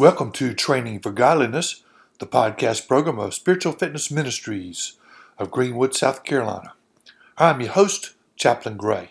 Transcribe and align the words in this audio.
Welcome 0.00 0.32
to 0.32 0.54
Training 0.54 1.00
for 1.00 1.10
Godliness, 1.10 1.82
the 2.20 2.26
podcast 2.26 2.88
program 2.88 3.18
of 3.18 3.34
Spiritual 3.34 3.74
Fitness 3.74 4.10
Ministries 4.10 4.94
of 5.36 5.50
Greenwood, 5.50 5.94
South 5.94 6.24
Carolina. 6.24 6.72
I'm 7.36 7.60
your 7.60 7.72
host, 7.72 8.14
Chaplain 8.34 8.78
Gray. 8.78 9.10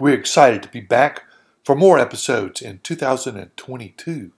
We're 0.00 0.18
excited 0.18 0.64
to 0.64 0.68
be 0.70 0.80
back 0.80 1.22
for 1.62 1.76
more 1.76 2.00
episodes 2.00 2.60
in 2.60 2.80
2022. 2.82 4.32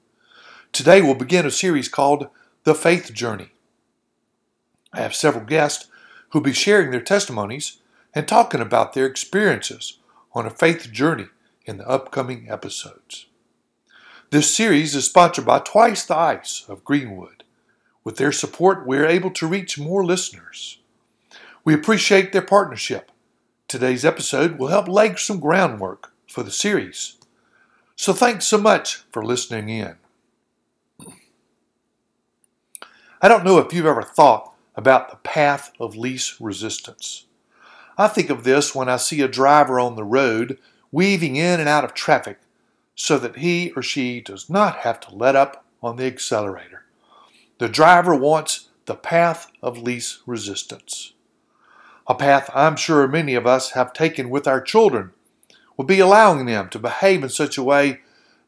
Today 0.70 1.00
we'll 1.00 1.14
begin 1.14 1.46
a 1.46 1.50
series 1.50 1.88
called 1.88 2.28
The 2.64 2.74
Faith 2.74 3.14
Journey. 3.14 3.52
I 4.92 5.00
have 5.00 5.14
several 5.14 5.46
guests 5.46 5.86
who'll 6.28 6.42
be 6.42 6.52
sharing 6.52 6.90
their 6.90 7.00
testimonies 7.00 7.78
and 8.14 8.28
talking 8.28 8.60
about 8.60 8.92
their 8.92 9.06
experiences 9.06 9.96
on 10.34 10.44
a 10.44 10.50
faith 10.50 10.92
journey 10.92 11.28
in 11.64 11.78
the 11.78 11.88
upcoming 11.88 12.50
episodes. 12.50 13.24
This 14.30 14.54
series 14.54 14.94
is 14.94 15.06
sponsored 15.06 15.44
by 15.44 15.58
Twice 15.58 16.04
the 16.04 16.16
Ice 16.16 16.64
of 16.68 16.84
Greenwood. 16.84 17.42
With 18.04 18.16
their 18.16 18.30
support, 18.30 18.86
we 18.86 18.96
are 18.96 19.04
able 19.04 19.32
to 19.32 19.46
reach 19.48 19.76
more 19.76 20.04
listeners. 20.04 20.78
We 21.64 21.74
appreciate 21.74 22.30
their 22.30 22.40
partnership. 22.40 23.10
Today's 23.66 24.04
episode 24.04 24.56
will 24.56 24.68
help 24.68 24.86
lay 24.86 25.16
some 25.16 25.40
groundwork 25.40 26.12
for 26.28 26.44
the 26.44 26.52
series. 26.52 27.16
So 27.96 28.12
thanks 28.12 28.44
so 28.44 28.56
much 28.56 29.02
for 29.10 29.24
listening 29.24 29.68
in. 29.68 29.96
I 33.20 33.26
don't 33.26 33.44
know 33.44 33.58
if 33.58 33.72
you've 33.72 33.84
ever 33.84 34.04
thought 34.04 34.54
about 34.76 35.10
the 35.10 35.16
path 35.16 35.72
of 35.80 35.96
least 35.96 36.38
resistance. 36.38 37.26
I 37.98 38.06
think 38.06 38.30
of 38.30 38.44
this 38.44 38.76
when 38.76 38.88
I 38.88 38.96
see 38.96 39.22
a 39.22 39.28
driver 39.28 39.80
on 39.80 39.96
the 39.96 40.04
road 40.04 40.56
weaving 40.92 41.34
in 41.34 41.58
and 41.58 41.68
out 41.68 41.82
of 41.82 41.94
traffic 41.94 42.38
so 43.00 43.16
that 43.18 43.36
he 43.36 43.72
or 43.74 43.82
she 43.82 44.20
does 44.20 44.50
not 44.50 44.80
have 44.80 45.00
to 45.00 45.14
let 45.14 45.34
up 45.34 45.64
on 45.82 45.96
the 45.96 46.04
accelerator. 46.04 46.84
The 47.56 47.66
driver 47.66 48.14
wants 48.14 48.68
the 48.84 48.94
path 48.94 49.50
of 49.62 49.78
least 49.78 50.18
resistance. 50.26 51.14
A 52.06 52.14
path 52.14 52.50
I'm 52.54 52.76
sure 52.76 53.08
many 53.08 53.34
of 53.34 53.46
us 53.46 53.70
have 53.70 53.94
taken 53.94 54.28
with 54.28 54.46
our 54.46 54.60
children 54.60 55.12
would 55.78 55.86
be 55.86 55.98
allowing 55.98 56.44
them 56.44 56.68
to 56.68 56.78
behave 56.78 57.22
in 57.22 57.30
such 57.30 57.56
a 57.56 57.62
way 57.62 58.00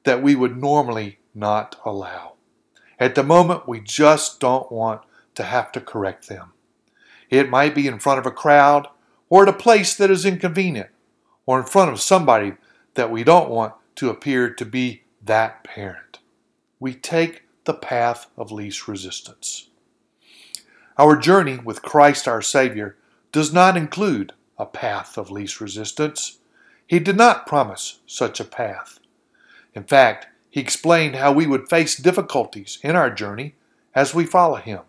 that 0.05 0.23
we 0.23 0.35
would 0.35 0.59
normally 0.59 1.19
not 1.35 1.81
allow. 1.87 2.35
At 2.99 3.15
the 3.15 3.23
moment, 3.23 3.67
we 3.67 3.81
just 3.81 4.39
don't 4.39 4.71
want 4.71 5.01
to 5.35 5.45
have 5.45 5.73
to 5.73 5.81
correct 5.81 6.29
them. 6.29 6.53
It 7.31 7.49
might 7.49 7.75
be 7.75 7.87
in 7.87 7.99
front 7.99 8.19
of 8.19 8.27
a 8.27 8.31
crowd, 8.31 8.87
or 9.31 9.45
at 9.45 9.49
a 9.49 9.55
place 9.55 9.95
that 9.95 10.11
is 10.11 10.27
inconvenient, 10.27 10.91
or 11.47 11.59
in 11.59 11.65
front 11.65 11.91
of 11.91 12.03
somebody 12.03 12.53
that 12.95 13.11
we 13.11 13.25
don't 13.25 13.49
want 13.49 13.73
to 13.97 14.11
appear 14.11 14.51
to 14.51 14.65
be 14.65 15.03
that 15.23 15.65
parent. 15.65 16.19
We 16.81 16.95
take 16.95 17.43
the 17.65 17.75
path 17.75 18.27
of 18.37 18.51
least 18.51 18.89
resistance. 18.89 19.69
Our 20.99 21.17
journey 21.17 21.59
with 21.59 21.83
Christ 21.83 22.29
our 22.29 22.43
Savior 22.43 22.97
does 23.31 23.53
not 23.53 23.77
include 23.77 24.33
a 24.59 24.67
path 24.67 25.17
of 25.17 25.31
least 25.31 25.61
resistance. 25.61 26.39
He 26.87 26.99
did 26.99 27.17
not 27.17 27.47
promise 27.47 28.01
such 28.07 28.41
a 28.41 28.45
path. 28.45 28.99
In 29.75 29.85
fact, 29.85 30.27
he 30.51 30.61
explained 30.61 31.17
how 31.17 31.33
we 31.33 31.47
would 31.47 31.69
face 31.69 31.97
difficulties 31.97 32.79
in 32.83 32.95
our 32.95 33.11
journey 33.11 33.55
as 33.95 34.15
we 34.15 34.27
follow 34.27 34.57
him. 34.57 34.81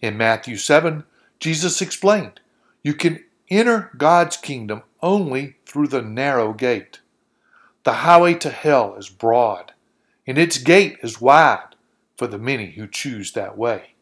In 0.00 0.16
Matthew 0.16 0.56
7, 0.56 1.04
Jesus 1.38 1.80
explained, 1.80 2.40
You 2.82 2.94
can 2.94 3.24
enter 3.48 3.90
God's 3.96 4.36
kingdom 4.36 4.82
only 5.00 5.56
through 5.66 5.86
the 5.88 6.02
narrow 6.02 6.52
gate. 6.52 7.00
The 7.84 7.92
highway 7.92 8.34
to 8.34 8.50
hell 8.50 8.94
is 8.94 9.08
broad, 9.08 9.72
and 10.26 10.38
its 10.38 10.58
gate 10.58 10.98
is 11.02 11.20
wide 11.20 11.74
for 12.16 12.26
the 12.26 12.38
many 12.38 12.72
who 12.72 12.86
choose 12.86 13.32
that 13.32 13.58
way. 13.58 13.94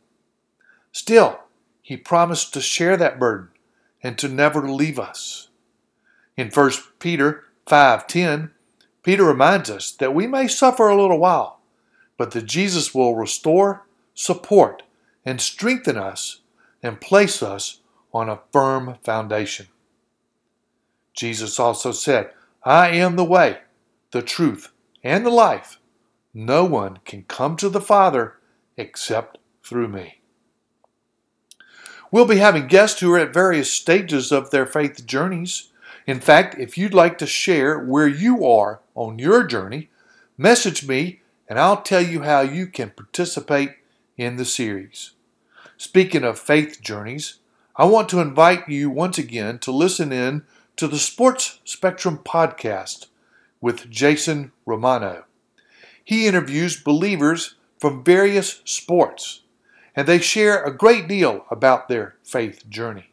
Still, 0.93 1.41
he 1.81 1.97
promised 1.97 2.53
to 2.55 2.61
share 2.61 2.97
that 2.97 3.19
burden 3.19 3.49
and 4.03 4.19
to 4.19 4.29
never 4.29 4.69
leave 4.69 4.99
us. 4.99 5.49
In 6.37 6.51
1 6.51 6.71
Peter 6.99 7.45
5:10, 7.67 8.51
Peter 9.03 9.25
reminds 9.25 9.71
us 9.71 9.91
that 9.93 10.15
we 10.15 10.27
may 10.27 10.47
suffer 10.47 10.89
a 10.89 11.01
little 11.01 11.19
while, 11.19 11.61
but 12.19 12.33
that 12.33 12.45
Jesus 12.45 12.95
will 12.95 13.15
restore, 13.15 13.87
support, 14.15 14.83
and 15.25 15.41
strengthen 15.41 15.97
us 15.97 16.41
and 16.83 17.01
place 17.01 17.43
us 17.43 17.81
on 18.13 18.29
a 18.29 18.41
firm 18.53 18.99
foundation. 19.03 19.69
Jesus 21.15 21.59
also 21.59 21.93
said, 21.93 22.31
I 22.63 22.89
am 22.91 23.17
the 23.17 23.25
way, 23.25 23.59
the 24.13 24.23
truth, 24.23 24.73
and 25.03 25.25
the 25.25 25.31
life. 25.31 25.79
No 26.35 26.65
one 26.65 26.99
can 27.05 27.25
come 27.25 27.57
to 27.57 27.69
the 27.69 27.81
Father 27.81 28.37
except 28.77 29.39
through 29.65 29.89
me. 29.89 30.21
We'll 32.11 32.27
be 32.27 32.39
having 32.39 32.67
guests 32.67 33.01
who 33.01 33.13
are 33.13 33.19
at 33.19 33.33
various 33.33 33.71
stages 33.71 34.33
of 34.33 34.51
their 34.51 34.67
faith 34.67 35.07
journeys. 35.07 35.71
In 36.07 36.19
fact, 36.21 36.59
if 36.59 36.77
you'd 36.77 36.95
like 36.95 37.19
to 37.19 37.27
share 37.27 37.79
where 37.79 38.09
you 38.09 38.45
are 38.45 38.81
on 38.95 39.19
your 39.19 39.45
journey, 39.45 39.91
message 40.37 40.87
me 40.87 41.21
and 41.49 41.59
I'll 41.59 41.83
tell 41.83 42.03
you 42.03 42.23
how 42.23 42.41
you 42.41 42.69
can 42.69 42.91
participate 42.91 43.73
in 44.17 44.37
the 44.37 44.45
series. 44.45 45.13
Speaking 45.77 46.23
of 46.23 46.39
faith 46.39 46.81
journeys, 46.81 47.37
I 47.75 47.87
want 47.87 48.09
to 48.11 48.21
invite 48.21 48.69
you 48.69 48.89
once 48.89 49.19
again 49.19 49.59
to 49.61 49.73
listen 49.73 50.13
in 50.13 50.45
to 50.77 50.87
the 50.87 50.99
Sports 50.99 51.59
Spectrum 51.65 52.19
podcast 52.25 53.07
with 53.61 53.91
Jason 53.91 54.53
Romano. 54.65 55.25
He 56.05 56.27
interviews 56.27 56.81
believers 56.81 57.57
from 57.79 58.05
various 58.05 58.61
sports, 58.65 59.43
and 59.95 60.07
they 60.07 60.19
share 60.19 60.63
a 60.63 60.77
great 60.77 61.09
deal 61.09 61.45
about 61.51 61.89
their 61.89 62.17
faith 62.25 62.69
journey. 62.69 63.11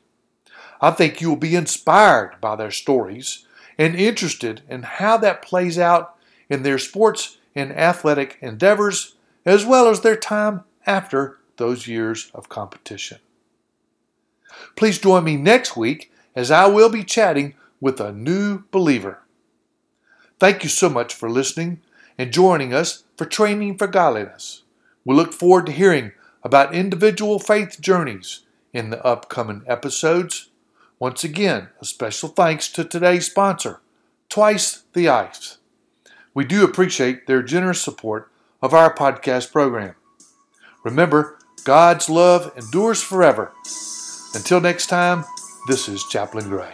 I 0.79 0.91
think 0.91 1.21
you 1.21 1.29
will 1.29 1.37
be 1.37 1.55
inspired 1.55 2.39
by 2.39 2.55
their 2.55 2.71
stories 2.71 3.45
and 3.77 3.95
interested 3.95 4.61
in 4.69 4.83
how 4.83 5.17
that 5.17 5.41
plays 5.41 5.77
out 5.77 6.15
in 6.49 6.63
their 6.63 6.79
sports 6.79 7.37
and 7.55 7.71
athletic 7.71 8.37
endeavors, 8.41 9.15
as 9.45 9.65
well 9.65 9.87
as 9.87 10.01
their 10.01 10.15
time 10.15 10.63
after 10.85 11.39
those 11.57 11.87
years 11.87 12.31
of 12.33 12.49
competition. 12.49 13.19
Please 14.75 14.99
join 14.99 15.23
me 15.23 15.37
next 15.37 15.75
week 15.75 16.11
as 16.35 16.51
I 16.51 16.67
will 16.67 16.89
be 16.89 17.03
chatting 17.03 17.55
with 17.81 17.99
a 17.99 18.11
new 18.11 18.63
believer. 18.71 19.19
Thank 20.39 20.63
you 20.63 20.69
so 20.69 20.89
much 20.89 21.13
for 21.15 21.29
listening 21.29 21.81
and 22.17 22.31
joining 22.31 22.73
us 22.73 23.03
for 23.17 23.25
Training 23.25 23.77
for 23.77 23.87
Godliness. 23.87 24.61
We 25.03 25.15
look 25.15 25.33
forward 25.33 25.65
to 25.65 25.71
hearing 25.71 26.11
about 26.43 26.75
individual 26.75 27.39
faith 27.39 27.81
journeys 27.81 28.41
in 28.71 28.91
the 28.91 29.03
upcoming 29.03 29.63
episodes. 29.67 30.49
Once 30.99 31.23
again, 31.23 31.69
a 31.81 31.85
special 31.85 32.29
thanks 32.29 32.71
to 32.71 32.83
today's 32.83 33.25
sponsor, 33.25 33.79
Twice 34.29 34.83
the 34.93 35.09
Ice. 35.09 35.57
We 36.33 36.45
do 36.45 36.63
appreciate 36.63 37.25
their 37.25 37.41
generous 37.41 37.81
support 37.81 38.31
of 38.61 38.73
our 38.73 38.93
podcast 38.93 39.51
program. 39.51 39.95
Remember, 40.83 41.39
God's 41.63 42.09
love 42.09 42.51
endures 42.55 43.01
forever. 43.01 43.51
Until 44.35 44.61
next 44.61 44.87
time, 44.87 45.25
this 45.67 45.89
is 45.89 46.03
Chaplain 46.05 46.47
Gray. 46.49 46.73